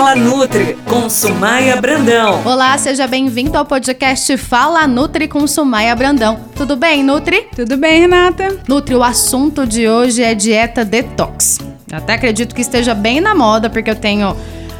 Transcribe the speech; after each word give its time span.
Fala 0.00 0.16
Nutri 0.16 0.78
com 0.86 1.10
Sumaia 1.10 1.78
Brandão. 1.78 2.40
Olá, 2.46 2.78
seja 2.78 3.06
bem-vindo 3.06 3.58
ao 3.58 3.66
podcast 3.66 4.34
Fala 4.38 4.88
Nutri 4.88 5.28
com 5.28 5.46
Sumaia 5.46 5.94
Brandão. 5.94 6.40
Tudo 6.56 6.74
bem, 6.74 7.02
Nutri? 7.02 7.48
Tudo 7.54 7.76
bem, 7.76 8.00
Renata? 8.00 8.60
Nutri, 8.66 8.94
o 8.94 9.04
assunto 9.04 9.66
de 9.66 9.86
hoje 9.86 10.22
é 10.22 10.34
dieta 10.34 10.86
detox. 10.86 11.58
Até 11.92 12.14
acredito 12.14 12.54
que 12.54 12.62
esteja 12.62 12.94
bem 12.94 13.20
na 13.20 13.34
moda, 13.34 13.68
porque 13.68 13.90
eu 13.90 13.94
tenho 13.94 14.34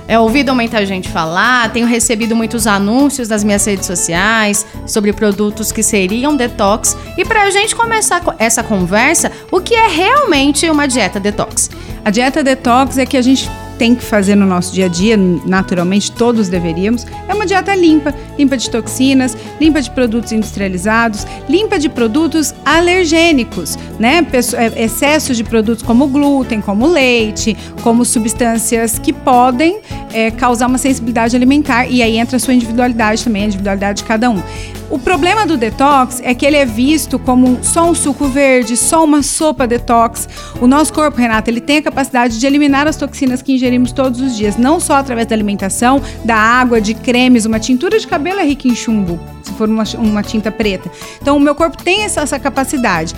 é, 0.09 0.19
ouvido 0.19 0.55
muita 0.55 0.87
gente 0.87 1.11
falar, 1.11 1.71
tenho 1.71 1.87
recebido 1.87 2.34
muitos 2.34 2.66
anúncios 2.66 3.29
nas 3.29 3.45
minhas 3.45 3.66
redes 3.66 3.84
sociais 3.84 4.64
sobre 4.87 5.12
produtos 5.12 5.71
que 5.71 5.82
seriam 5.82 6.34
detox. 6.34 6.96
E 7.18 7.27
para 7.27 7.43
a 7.43 7.50
gente 7.50 7.77
começar 7.77 8.23
essa 8.39 8.62
conversa, 8.62 9.30
o 9.52 9.61
que 9.61 9.75
é 9.75 9.87
realmente 9.87 10.68
uma 10.71 10.89
dieta 10.89 11.21
detox? 11.21 11.68
A 12.02 12.09
dieta 12.11 12.43
detox 12.43 12.96
é 12.96 13.05
que 13.05 13.18
a 13.18 13.23
gente 13.23 13.50
tem 13.81 13.95
que 13.95 14.05
fazer 14.05 14.35
no 14.35 14.45
nosso 14.45 14.75
dia 14.75 14.85
a 14.85 14.89
dia, 14.89 15.17
naturalmente 15.17 16.13
todos 16.13 16.50
deveríamos, 16.50 17.07
é 17.27 17.32
uma 17.32 17.46
dieta 17.46 17.75
limpa, 17.75 18.14
limpa 18.39 18.54
de 18.54 18.68
toxinas, 18.68 19.35
limpa 19.59 19.81
de 19.81 19.91
produtos 19.91 20.32
industrializados, 20.32 21.27
limpa 21.49 21.79
de 21.79 21.89
produtos 21.89 22.54
alergênicos, 22.63 23.79
né? 23.99 24.18
É, 24.59 24.85
excesso 24.85 25.35
de 25.35 25.43
produtos 25.43 25.82
como 25.82 26.09
glúten, 26.09 26.61
como 26.61 26.87
leite, 26.87 27.57
como 27.82 28.04
substâncias 28.04 28.99
que 28.99 29.14
podem 29.14 29.81
é, 30.13 30.31
causar 30.31 30.67
uma 30.67 30.79
sensibilidade 30.79 31.37
alimentar 31.37 31.87
e 31.87 32.03
aí 32.03 32.17
entra 32.17 32.37
a 32.37 32.41
sua 32.41 32.55
individualidade 32.55 33.25
também, 33.25 33.42
a 33.42 33.47
individualidade 33.47 33.98
de 33.98 34.05
cada 34.05 34.31
um. 34.31 34.42
O 34.91 34.98
problema 34.98 35.47
do 35.47 35.56
detox 35.56 36.20
é 36.25 36.34
que 36.34 36.45
ele 36.45 36.56
é 36.56 36.67
visto 36.67 37.17
como 37.19 37.59
só 37.62 37.89
um 37.89 37.95
suco 37.95 38.27
verde, 38.27 38.77
só 38.77 39.05
uma 39.05 39.23
sopa 39.23 39.65
detox. 39.65 40.28
O 40.61 40.67
nosso 40.67 40.92
corpo, 40.92 41.17
Renata, 41.17 41.48
ele 41.48 41.61
tem 41.61 41.78
a 41.78 41.83
capacidade 41.83 42.41
de 42.41 42.45
eliminar 42.47 42.89
as 42.89 42.97
toxinas 42.97 43.41
que 43.41 43.53
ingerimos 43.55 43.92
todos 43.92 44.20
os 44.20 44.37
dias, 44.37 44.56
não 44.56 44.81
só 44.81 44.95
através 44.95 45.28
da 45.28 45.34
alimentação, 45.34 46.03
da 46.25 46.34
água, 46.34 46.81
de 46.81 46.95
cremes, 46.95 47.47
uma 47.47 47.61
tintura 47.61 48.01
de 48.01 48.06
cabelo 48.06 48.41
é 48.41 48.45
rica 48.45 48.67
em 48.67 48.75
chumbo, 48.75 49.21
se 49.45 49.53
for 49.53 49.69
uma, 49.69 49.84
uma 49.97 50.23
tinta 50.25 50.51
preta. 50.51 50.91
Então, 51.23 51.37
o 51.37 51.41
meu 51.41 51.55
corpo 51.55 51.81
tem 51.83 52.03
essa, 52.03 52.23
essa 52.23 52.39
capacidade. 52.41 53.15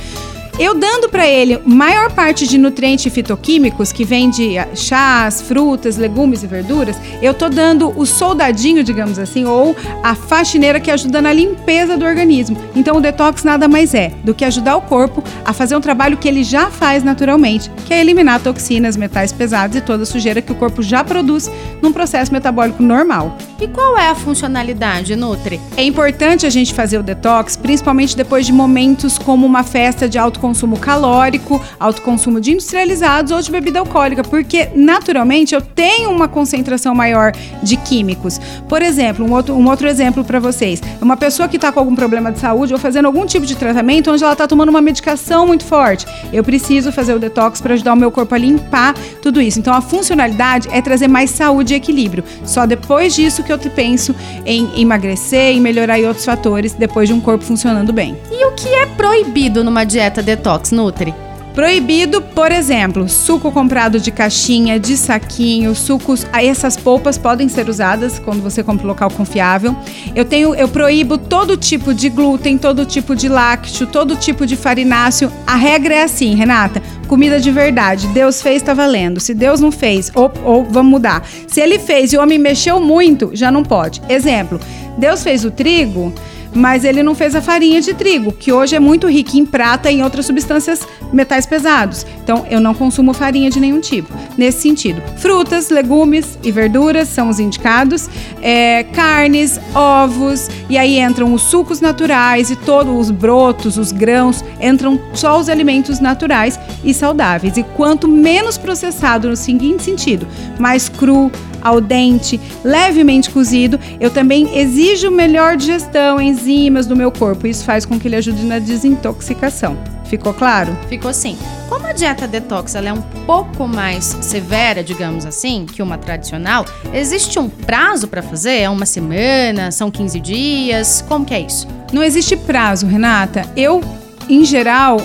Eu 0.59 0.75
dando 0.75 1.09
para 1.09 1.27
ele 1.27 1.59
maior 1.65 2.13
parte 2.13 2.47
de 2.47 2.59
nutrientes 2.59 3.13
fitoquímicos 3.13 3.91
que 3.91 4.05
vem 4.05 4.29
de 4.29 4.59
ah, 4.59 4.69
chás, 4.75 5.41
frutas, 5.41 5.97
legumes 5.97 6.43
e 6.43 6.47
verduras, 6.47 6.97
eu 7.23 7.33
tô 7.33 7.49
dando 7.49 7.89
o 7.99 8.05
soldadinho, 8.05 8.85
digamos 8.85 9.19
assim, 9.19 9.47
ou 9.47 9.75
a 10.03 10.15
faxineira 10.15 10.79
que 10.79 10.91
ajuda 10.91 11.23
na 11.23 11.33
limpeza 11.33 11.97
do 11.97 12.05
organismo. 12.05 12.57
Então 12.77 12.97
o 12.97 13.01
detox 13.01 13.43
nada 13.43 13.67
mais 13.67 13.95
é 13.95 14.13
do 14.23 14.35
que 14.35 14.45
ajudar 14.45 14.77
o 14.77 14.83
corpo 14.83 15.25
a 15.45 15.53
fazer 15.55 15.75
um 15.75 15.81
trabalho 15.81 16.19
que 16.19 16.29
ele 16.29 16.45
já 16.45 16.71
faz 16.71 17.03
naturalmente, 17.03 17.71
que 17.87 17.95
é 17.95 18.01
eliminar 18.01 18.41
toxinas, 18.41 18.97
metais 18.97 19.33
pesados 19.33 19.77
e 19.77 19.81
toda 19.81 20.03
a 20.03 20.07
sujeira 20.07 20.43
que 20.43 20.53
o 20.53 20.57
corpo 20.57 20.83
já 20.83 21.03
produz 21.03 21.51
num 21.81 21.93
processo 21.93 22.31
metabólico 22.31 22.83
normal. 22.83 23.39
E 23.63 23.69
qual 23.69 23.97
é 23.97 24.09
a 24.09 24.15
funcionalidade, 24.17 25.15
Nutri? 25.15 25.61
É 25.77 25.85
importante 25.85 26.45
a 26.45 26.51
gente 26.51 26.75
fazer 26.75 26.99
o 26.99 27.03
detox, 27.03 27.57
principalmente 27.57 28.17
depois 28.17 28.45
de 28.45 28.53
momentos 28.53 29.19
como 29.19 29.47
uma 29.47 29.63
festa 29.63 30.09
de 30.09 30.19
alto 30.19 30.41
consumo 30.41 30.77
calórico, 30.77 31.63
alto 31.79 32.03
consumo 32.03 32.41
de 32.41 32.51
industrializados 32.51 33.31
ou 33.31 33.41
de 33.41 33.53
bebida 33.53 33.79
alcoólica, 33.79 34.25
porque 34.25 34.69
naturalmente 34.75 35.55
eu 35.55 35.63
tenho 35.63 36.11
uma 36.11 36.27
concentração 36.27 36.93
maior 36.93 37.31
de 37.63 37.77
químicos. 37.77 38.41
Por 38.69 38.83
exemplo, 38.83 39.25
um 39.25 39.33
outro, 39.33 39.55
um 39.55 39.69
outro 39.69 39.87
exemplo 39.87 40.25
para 40.25 40.41
vocês: 40.41 40.83
uma 41.01 41.17
pessoa 41.17 41.49
que 41.49 41.55
está 41.55 41.71
com 41.71 41.79
algum 41.79 41.95
problema 41.95 42.33
de 42.33 42.41
saúde 42.41 42.73
ou 42.73 42.81
fazendo 42.81 43.07
algum 43.07 43.25
tipo 43.25 43.47
de 43.47 43.55
tratamento 43.55 44.11
onde 44.11 44.25
ela 44.25 44.33
está 44.33 44.49
tomando 44.49 44.71
uma 44.71 44.83
medicação 44.83 45.47
muito 45.47 45.65
forte. 45.65 46.05
Eu 46.33 46.43
preciso 46.43 46.91
fazer 46.91 47.15
o 47.15 47.21
detox 47.21 47.61
para 47.61 47.75
ajudar 47.75 47.93
o 47.93 47.97
meu 47.97 48.11
corpo 48.11 48.35
a 48.35 48.39
limpar 48.39 48.93
tudo 49.23 49.41
isso. 49.41 49.61
Então 49.61 49.73
a 49.73 49.81
funcionalidade 49.81 50.69
é 50.73 50.83
trazer 50.83 51.07
mais 51.07 51.31
saúde 51.31 51.75
e 51.75 51.77
equilíbrio. 51.77 52.25
Só 52.45 52.67
depois 52.67 53.15
disso 53.15 53.45
que 53.45 53.52
que 53.59 53.69
eu 53.69 53.73
penso 53.73 54.15
em 54.45 54.81
emagrecer, 54.81 55.55
em 55.55 55.61
melhorar 55.61 55.99
em 55.99 56.07
outros 56.07 56.25
fatores 56.25 56.73
depois 56.73 57.09
de 57.09 57.15
um 57.15 57.21
corpo 57.21 57.45
funcionando 57.45 57.93
bem. 57.93 58.17
E 58.31 58.45
o 58.45 58.53
que 58.53 58.69
é 58.69 58.87
proibido 58.87 59.65
numa 59.65 59.85
dieta 59.85 60.23
detox, 60.23 60.71
Nutri? 60.71 61.15
Proibido, 61.55 62.23
por 62.23 62.51
exemplo, 62.51 63.07
suco 63.11 63.53
comprado 63.53 64.01
de 64.01 64.11
caixinha, 64.11 64.81
de 64.81 64.97
saquinho, 64.97 65.75
sucos. 65.75 66.27
Essas 66.33 66.79
polpas 66.79 67.19
podem 67.19 67.47
ser 67.47 67.69
usadas 67.69 68.19
quando 68.19 68.43
você 68.43 68.63
compra 68.63 68.87
um 68.87 68.89
local 68.89 69.11
confiável. 69.11 69.77
Eu 70.15 70.25
tenho, 70.25 70.55
eu 70.55 70.67
proíbo 70.67 71.19
todo 71.19 71.55
tipo 71.55 71.93
de 71.93 72.09
glúten, 72.09 72.57
todo 72.57 72.87
tipo 72.87 73.15
de 73.15 73.29
lácteo, 73.29 73.87
todo 73.87 74.17
tipo 74.17 74.47
de 74.47 74.57
farináceo. 74.57 75.31
A 75.47 75.55
regra 75.55 75.95
é 75.95 76.03
assim, 76.05 76.35
Renata: 76.35 76.83
comida 77.07 77.39
de 77.39 77.51
verdade. 77.51 78.07
Deus 78.09 78.41
fez, 78.41 78.63
tá 78.63 78.73
valendo. 78.73 79.21
Se 79.21 79.35
Deus 79.35 79.61
não 79.61 79.71
fez, 79.71 80.11
ou, 80.15 80.33
ou 80.45 80.65
vamos 80.65 80.91
mudar. 80.91 81.23
Se 81.47 81.61
ele 81.61 81.79
fez 81.79 82.15
e 82.15 82.17
o 82.17 82.23
homem 82.23 82.39
mexeu 82.39 82.81
muito, 82.81 83.31
já 83.35 83.51
não 83.51 83.63
pode. 83.63 84.01
Exemplo: 84.09 84.59
Deus 84.97 85.23
fez 85.23 85.45
o 85.45 85.51
trigo 85.51 86.15
mas 86.55 86.85
ele 86.85 87.03
não 87.03 87.15
fez 87.15 87.35
a 87.35 87.41
farinha 87.41 87.81
de 87.81 87.95
trigo, 87.95 88.33
que 88.33 88.53
hoje 88.53 88.77
é 88.77 88.81
muito 88.81 89.09
rica 89.09 89.37
em 89.37 89.45
prata 89.45 89.91
e 89.91 89.97
em 89.97 90.03
outras 90.03 90.27
substâncias 90.27 90.87
metais 91.13 91.47
pesados. 91.47 92.07
Então, 92.23 92.47
eu 92.51 92.61
não 92.61 92.75
consumo 92.75 93.13
farinha 93.13 93.51
de 93.51 93.61
nenhum 93.61 93.81
tipo. 93.81 94.13
Nesse 94.37 94.63
sentido, 94.63 95.03
frutas, 95.17 95.71
legumes 95.71 96.39
e 96.43 96.51
verduras 96.51 97.09
são 97.09 97.29
os 97.29 97.39
indicados, 97.39 98.09
é, 98.41 98.85
carnes, 98.85 99.61
ovos, 99.75 100.49
e 100.69 100.79
aí 100.79 100.99
entram 100.99 101.33
os 101.33 101.43
sucos 101.43 101.81
naturais 101.81 102.51
e 102.51 102.57
todos 102.57 102.93
os 102.95 103.11
brotos, 103.11 103.77
os 103.77 103.93
grãos, 103.93 104.45
entram 104.61 105.01
só 105.15 105.39
os 105.39 105.49
alimentos 105.49 106.01
naturais 106.01 106.59
e 106.85 106.95
saudáveis. 106.95 107.57
E 107.57 107.63
quanto 107.63 108.09
menos 108.09 108.57
processado 108.57 109.29
no 109.29 109.37
seguinte 109.37 109.83
sentido, 109.83 110.27
mais 110.59 110.89
cru, 110.89 111.31
ao 111.63 111.81
dente, 111.81 112.41
levemente 112.65 113.31
cozido, 113.31 113.79
eu 114.01 114.11
também 114.11 114.59
exijo 114.59 115.11
melhor 115.11 115.57
digestão, 115.57 116.21
enzimas 116.21 116.87
do 116.87 116.97
meu 116.97 117.11
corpo. 117.11 117.47
Isso 117.47 117.65
faz 117.65 117.85
com 117.85 117.99
que 117.99 118.09
ele 118.09 118.17
ajude 118.17 118.45
na 118.45 118.59
desintoxicação. 118.59 119.77
Ficou 120.13 120.35
claro? 120.35 120.77
Ficou 120.89 121.13
sim. 121.15 121.39
Como 121.71 121.87
a 121.87 121.93
dieta 121.93 122.29
detox 122.29 122.75
ela 122.75 122.91
é 122.91 122.93
um 122.93 123.01
pouco 123.25 123.67
mais 123.67 124.05
severa, 124.21 124.85
digamos 124.85 125.25
assim, 125.25 125.65
que 125.65 125.83
uma 125.83 125.97
tradicional, 125.97 126.67
existe 126.93 127.39
um 127.39 127.49
prazo 127.49 128.07
para 128.07 128.21
fazer? 128.21 128.59
É 128.59 128.69
uma 128.69 128.85
semana? 128.85 129.71
São 129.71 129.91
15 129.91 130.21
dias? 130.21 131.03
Como 131.09 131.25
que 131.25 131.33
é 131.33 131.41
isso? 131.41 131.67
Não 131.95 132.03
existe 132.03 132.37
prazo, 132.37 132.87
Renata. 132.87 133.47
Eu, 133.57 133.81
em 134.29 134.45
geral, 134.45 134.99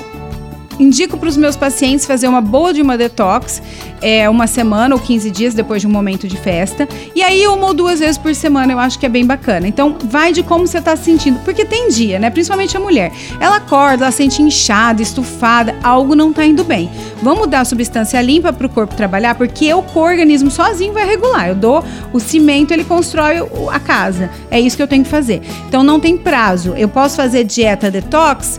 indico 0.79 1.17
para 1.17 1.29
os 1.29 1.37
meus 1.37 1.55
pacientes 1.55 2.05
fazer 2.05 2.27
uma 2.27 2.41
boa 2.41 2.73
de 2.73 2.81
uma 2.81 2.97
detox, 2.97 3.61
é, 4.01 4.29
uma 4.29 4.47
semana 4.47 4.95
ou 4.95 5.01
15 5.01 5.31
dias 5.31 5.53
depois 5.53 5.81
de 5.81 5.87
um 5.87 5.89
momento 5.89 6.27
de 6.27 6.37
festa. 6.37 6.87
E 7.15 7.21
aí, 7.21 7.47
uma 7.47 7.67
ou 7.67 7.73
duas 7.73 7.99
vezes 7.99 8.17
por 8.17 8.33
semana 8.35 8.73
eu 8.73 8.79
acho 8.79 8.99
que 8.99 9.05
é 9.05 9.09
bem 9.09 9.25
bacana. 9.25 9.67
Então, 9.67 9.97
vai 10.03 10.31
de 10.31 10.43
como 10.43 10.67
você 10.67 10.77
está 10.77 10.95
se 10.95 11.05
sentindo. 11.05 11.39
Porque 11.39 11.65
tem 11.65 11.89
dia, 11.89 12.19
né? 12.19 12.29
Principalmente 12.29 12.75
a 12.77 12.79
mulher. 12.79 13.11
Ela 13.39 13.57
acorda, 13.57 14.05
ela 14.05 14.11
sente 14.11 14.41
inchada, 14.41 15.01
estufada, 15.01 15.75
algo 15.83 16.15
não 16.15 16.29
está 16.29 16.45
indo 16.45 16.63
bem. 16.63 16.89
Vamos 17.21 17.47
dar 17.47 17.65
substância 17.65 18.21
limpa 18.21 18.53
para 18.53 18.67
o 18.67 18.69
corpo 18.69 18.95
trabalhar, 18.95 19.35
porque 19.35 19.73
o 19.73 19.83
organismo 19.95 20.51
sozinho 20.51 20.93
vai 20.93 21.05
regular. 21.05 21.49
Eu 21.49 21.55
dou 21.55 21.83
o 22.13 22.19
cimento, 22.19 22.71
ele 22.71 22.83
constrói 22.83 23.37
a 23.71 23.79
casa. 23.79 24.29
É 24.51 24.59
isso 24.59 24.77
que 24.77 24.83
eu 24.83 24.87
tenho 24.87 25.03
que 25.03 25.09
fazer. 25.09 25.41
Então, 25.67 25.83
não 25.83 25.99
tem 25.99 26.17
prazo. 26.17 26.73
Eu 26.77 26.87
posso 26.87 27.15
fazer 27.15 27.43
dieta 27.43 27.89
detox 27.89 28.57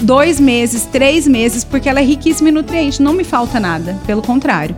dois 0.00 0.40
meses, 0.40 0.84
três 0.86 1.26
meses, 1.26 1.64
porque 1.64 1.88
ela 1.88 2.00
é 2.00 2.04
riquíssima 2.04 2.48
em 2.48 2.52
nutrientes, 2.52 2.98
não 2.98 3.12
me 3.12 3.24
falta 3.24 3.58
nada, 3.58 3.98
pelo 4.06 4.22
contrário. 4.22 4.76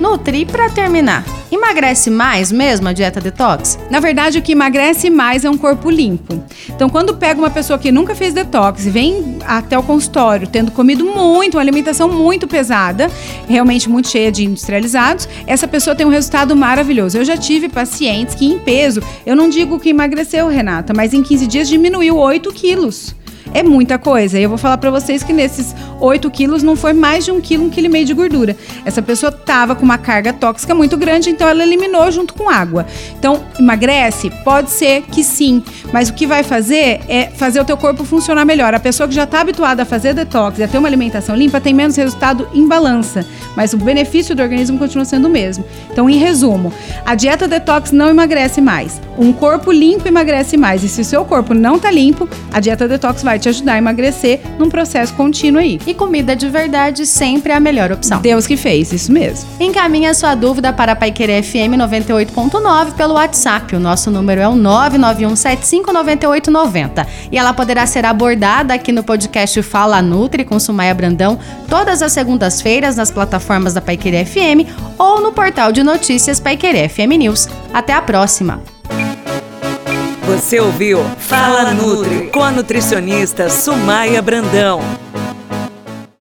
Nutri, 0.00 0.46
para 0.46 0.70
terminar, 0.70 1.24
emagrece 1.50 2.08
mais 2.08 2.52
mesmo 2.52 2.86
a 2.86 2.92
dieta 2.92 3.20
detox? 3.20 3.76
Na 3.90 3.98
verdade, 3.98 4.38
o 4.38 4.42
que 4.42 4.52
emagrece 4.52 5.10
mais 5.10 5.44
é 5.44 5.50
um 5.50 5.58
corpo 5.58 5.90
limpo. 5.90 6.40
Então, 6.68 6.88
quando 6.88 7.16
pega 7.16 7.40
uma 7.40 7.50
pessoa 7.50 7.78
que 7.78 7.90
nunca 7.90 8.14
fez 8.14 8.32
detox 8.32 8.86
e 8.86 8.90
vem 8.90 9.38
até 9.44 9.76
o 9.76 9.82
consultório 9.82 10.46
tendo 10.46 10.70
comido 10.70 11.04
muito, 11.04 11.56
uma 11.56 11.62
alimentação 11.62 12.08
muito 12.08 12.46
pesada, 12.46 13.10
realmente 13.48 13.88
muito 13.88 14.08
cheia 14.08 14.30
de 14.30 14.44
industrializados, 14.44 15.28
essa 15.48 15.66
pessoa 15.66 15.96
tem 15.96 16.06
um 16.06 16.10
resultado 16.10 16.54
maravilhoso. 16.54 17.18
Eu 17.18 17.24
já 17.24 17.36
tive 17.36 17.68
pacientes 17.68 18.36
que 18.36 18.46
em 18.46 18.58
peso, 18.60 19.02
eu 19.26 19.34
não 19.34 19.48
digo 19.48 19.80
que 19.80 19.88
emagreceu, 19.88 20.46
Renata, 20.46 20.92
mas 20.94 21.12
em 21.12 21.24
15 21.24 21.46
dias 21.48 21.68
diminuiu 21.68 22.16
8 22.16 22.52
quilos 22.52 23.17
é 23.54 23.62
muita 23.62 23.98
coisa. 23.98 24.38
E 24.38 24.42
eu 24.42 24.48
vou 24.48 24.58
falar 24.58 24.78
para 24.78 24.90
vocês 24.90 25.22
que 25.22 25.32
nesses 25.32 25.74
8 26.00 26.30
quilos 26.30 26.62
não 26.62 26.76
foi 26.76 26.92
mais 26.92 27.24
de 27.24 27.30
um 27.30 27.40
quilo, 27.40 27.66
um 27.66 27.70
quilo 27.70 27.86
e 27.86 27.90
meio 27.90 28.04
de 28.04 28.14
gordura. 28.14 28.56
Essa 28.84 29.02
pessoa 29.02 29.30
tava 29.32 29.74
com 29.74 29.84
uma 29.84 29.98
carga 29.98 30.32
tóxica 30.32 30.74
muito 30.74 30.96
grande, 30.96 31.30
então 31.30 31.48
ela 31.48 31.62
eliminou 31.62 32.10
junto 32.10 32.34
com 32.34 32.48
água. 32.48 32.86
Então, 33.18 33.44
emagrece? 33.58 34.30
Pode 34.44 34.70
ser 34.70 35.02
que 35.02 35.24
sim, 35.24 35.62
mas 35.92 36.08
o 36.08 36.14
que 36.14 36.26
vai 36.26 36.42
fazer 36.42 37.00
é 37.08 37.30
fazer 37.34 37.60
o 37.60 37.64
teu 37.64 37.76
corpo 37.76 38.04
funcionar 38.04 38.44
melhor. 38.44 38.74
A 38.74 38.80
pessoa 38.80 39.08
que 39.08 39.14
já 39.14 39.24
está 39.24 39.40
habituada 39.40 39.82
a 39.82 39.86
fazer 39.86 40.14
detox 40.14 40.58
e 40.58 40.62
a 40.62 40.68
ter 40.68 40.78
uma 40.78 40.88
alimentação 40.88 41.34
limpa 41.34 41.60
tem 41.60 41.74
menos 41.74 41.96
resultado 41.96 42.48
em 42.54 42.66
balança, 42.66 43.26
mas 43.56 43.72
o 43.72 43.76
benefício 43.76 44.34
do 44.34 44.42
organismo 44.42 44.78
continua 44.78 45.04
sendo 45.04 45.26
o 45.28 45.30
mesmo. 45.30 45.64
Então, 45.90 46.08
em 46.08 46.16
resumo, 46.16 46.72
a 47.04 47.14
dieta 47.14 47.48
detox 47.48 47.92
não 47.92 48.08
emagrece 48.08 48.60
mais. 48.60 49.00
Um 49.18 49.32
corpo 49.32 49.72
limpo 49.72 50.06
emagrece 50.06 50.56
mais. 50.56 50.84
E 50.84 50.88
se 50.88 51.00
o 51.00 51.04
seu 51.04 51.24
corpo 51.24 51.54
não 51.54 51.76
está 51.76 51.90
limpo, 51.90 52.28
a 52.52 52.60
dieta 52.60 52.86
detox 52.86 53.22
vai 53.22 53.37
vai 53.38 53.38
te 53.38 53.48
ajudar 53.48 53.74
a 53.74 53.78
emagrecer 53.78 54.40
num 54.58 54.68
processo 54.68 55.14
contínuo 55.14 55.60
aí. 55.60 55.78
E 55.86 55.94
comida 55.94 56.34
de 56.34 56.48
verdade 56.48 57.06
sempre 57.06 57.52
é 57.52 57.54
a 57.54 57.60
melhor 57.60 57.92
opção. 57.92 58.20
Deus 58.20 58.44
que 58.46 58.56
fez, 58.56 58.92
isso 58.92 59.12
mesmo. 59.12 59.48
Encaminhe 59.60 60.06
a 60.06 60.14
sua 60.14 60.34
dúvida 60.34 60.72
para 60.72 60.90
a 60.92 60.96
Paiquerê 60.96 61.40
FM 61.42 61.76
98.9 61.78 62.94
pelo 62.94 63.12
WhatsApp. 63.14 63.76
O 63.76 63.80
nosso 63.80 64.10
número 64.10 64.40
é 64.40 64.48
o 64.48 64.54
991759890. 64.54 67.06
E 67.30 67.38
ela 67.38 67.52
poderá 67.52 67.86
ser 67.86 68.04
abordada 68.04 68.74
aqui 68.74 68.90
no 68.90 69.04
podcast 69.04 69.62
Fala 69.62 70.02
Nutri 70.02 70.44
com 70.44 70.58
Sumaia 70.58 70.92
Brandão 70.94 71.38
todas 71.68 72.02
as 72.02 72.10
segundas-feiras 72.12 72.96
nas 72.96 73.12
plataformas 73.12 73.74
da 73.74 73.80
Paiquerê 73.80 74.24
FM 74.24 74.66
ou 74.98 75.20
no 75.20 75.30
portal 75.32 75.70
de 75.70 75.84
notícias 75.84 76.40
Paiquerê 76.40 76.88
FM 76.88 77.18
News. 77.18 77.48
Até 77.72 77.92
a 77.92 78.02
próxima! 78.02 78.77
Você 80.28 80.60
ouviu 80.60 81.02
Fala 81.16 81.72
Nutri 81.72 82.28
com 82.30 82.42
a 82.44 82.50
nutricionista 82.50 83.48
Sumaia 83.48 84.20
Brandão. 84.20 84.82